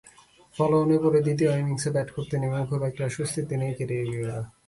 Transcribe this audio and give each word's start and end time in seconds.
ফলোঅনে 0.55 0.97
পড়ে 1.03 1.19
দ্বিতীয় 1.25 1.51
ইনিংসে 1.61 1.89
ব্যাট 1.95 2.09
করতে 2.15 2.35
নেমেও 2.41 2.67
খুব 2.69 2.81
একটা 2.89 3.03
স্বস্তিতে 3.15 3.55
নেই 3.61 3.73
ক্যারিবীয়রা। 3.77 4.37